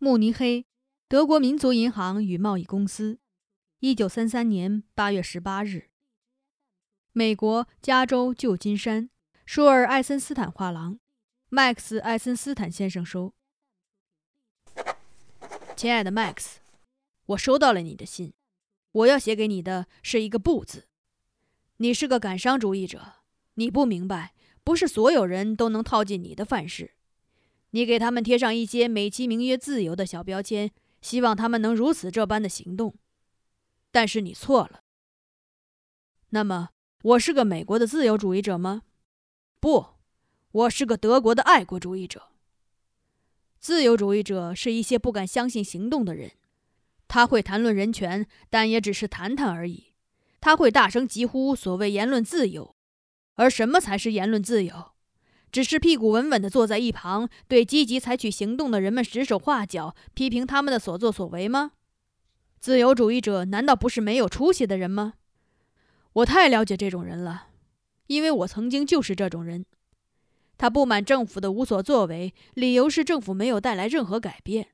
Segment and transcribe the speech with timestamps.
[0.00, 0.64] 慕尼黑，
[1.08, 3.18] 德国民族银行与贸易公司，
[3.80, 5.90] 一九三三年八月十八日。
[7.10, 9.10] 美国加州旧金山，
[9.44, 11.00] 舒尔·艾森斯坦画廊，
[11.48, 13.34] 麦克斯·艾森斯坦先生收。
[15.74, 16.60] 亲爱的麦克斯，
[17.26, 18.32] 我收到了你的信，
[18.92, 20.86] 我要写给你的是一个“不”字。
[21.78, 23.14] 你是个感伤主义者，
[23.54, 26.94] 你不明白，不是所有人都能套进你的范式。
[27.70, 30.70] 你给他们贴上一些美其名曰自由的小标签，
[31.02, 32.94] 希望他们能如此这般的行动，
[33.90, 34.80] 但是你错了。
[36.30, 36.70] 那么，
[37.02, 38.82] 我是个美国的自由主义者吗？
[39.60, 39.86] 不，
[40.52, 42.28] 我是个德国的爱国主义者。
[43.58, 46.32] 自由主义者是一些不敢相信行动的人，
[47.06, 49.94] 他会谈论人权，但也只是谈谈而已。
[50.40, 52.76] 他会大声疾呼所谓言论自由，
[53.34, 54.92] 而什么才是言论自由？
[55.50, 61.72] 只是屁股稳稳地坐在一旁，对积极采取行动的人们指手画脚，批评他们的所作所为吗？
[62.60, 65.14] 自由主义者难道不是没有出息的人吗？
[66.14, 67.48] 我太了解这种人了，
[68.08, 69.64] 因为我曾经就是这种人。
[70.56, 74.70] 他不满政府的无所作为，理由是政府没有带来任何改变。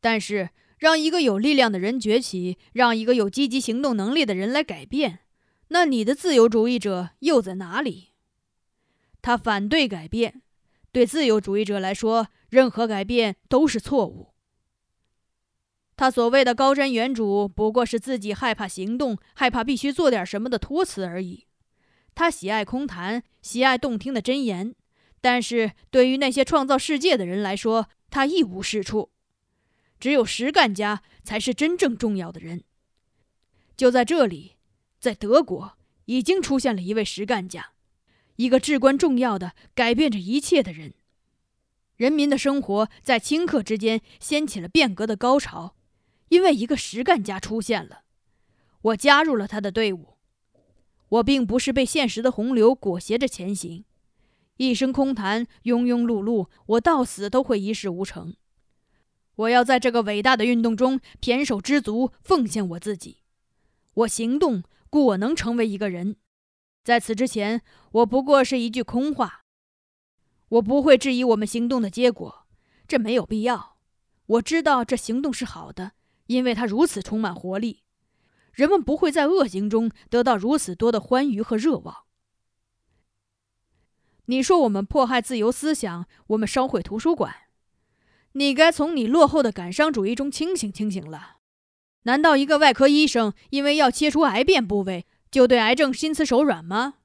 [0.00, 5.18] 但是，让一个有力量的人崛起，让一个有积极行动能力的人来改变，
[5.68, 8.11] 那你的自由主义者又在哪里？
[9.22, 10.42] 他反对改变，
[10.90, 14.34] 对自由主义者来说，任何改变都是错误。
[15.96, 21.46] 他所谓的高瞻远瞩，不过是自己害怕行动、害怕必须做点什么的托词而已。
[22.14, 24.74] 他喜爱空谈，喜爱动听的箴言，
[25.20, 29.12] 但是对于那些创造世界的人来说，他一无是处。
[30.00, 32.64] 只有实干家才是真正重要的人。
[33.76, 34.56] 就在这里，
[34.98, 37.72] 在德国，已经出现了一位实干家。
[38.36, 40.94] 一个至关重要的、改变着一切的人，
[41.96, 45.74] 人民的生活在顷刻之间掀起了变革的高潮，
[46.28, 48.02] 因为一个实干家出现了。
[48.82, 50.16] 我加入了他的队伍。
[51.08, 53.84] 我并不是被现实的洪流裹挟着前行，
[54.56, 58.34] 一生空谈，庸庸碌碌，我到死都会一事无成。
[59.34, 63.18] 我要在这个伟大的运动中胼手知足，奉献我自己。
[63.92, 66.16] 我行动，故我能成为一个人。
[66.84, 67.62] 在此之前，
[67.92, 69.44] 我不过是一句空话。
[70.48, 72.46] 我不会质疑我们行动的结果，
[72.88, 73.76] 这没有必要。
[74.26, 75.92] 我知道这行动是好的，
[76.26, 77.82] 因为它如此充满活力。
[78.52, 82.04] 人们不会在恶行中得到如此多的欢愉和热望。
[84.26, 87.34] 你说我们迫害自由思想，我们烧毁图书馆，
[88.32, 91.38] 你该从你落后的感伤主义中清醒清醒了。
[92.02, 95.06] 难道一个外科医生因为要切除癌变部位？
[95.32, 96.96] 就对癌症心慈手软吗？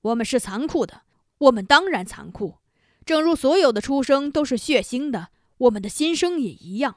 [0.00, 1.02] 我们是残酷的，
[1.36, 2.56] 我们当然残酷。
[3.04, 5.28] 正如所有的出生都是血腥的，
[5.58, 6.96] 我们的心声也一样。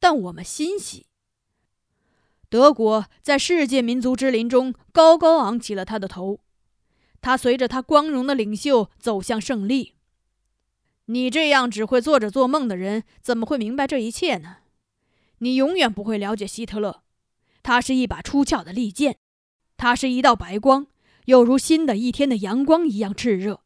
[0.00, 1.06] 但我们欣喜。
[2.48, 6.40] 德国在世界民族之林中高高昂起了他的头，
[7.20, 9.94] 他随着他光荣的领袖走向胜利。
[11.06, 14.56] 你这样只会做着做梦的人，怎么会明白这一切呢？
[15.38, 17.02] 你永远不会了解希特勒，
[17.62, 19.18] 他是一把出鞘的利剑。
[19.76, 20.86] 它是一道白光，
[21.26, 23.60] 又如新的一天的阳光一样炽热。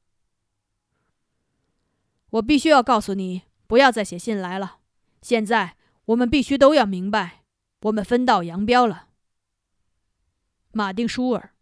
[2.31, 4.79] 我必须要告诉你，不要再写信来了。
[5.23, 5.77] 现在
[6.07, 7.45] 我们必须都要明白，
[7.83, 9.09] 我们分道扬镳了。
[10.73, 11.55] 马丁·舒尔。